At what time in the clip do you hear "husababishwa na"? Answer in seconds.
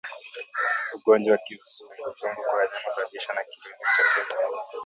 2.87-3.43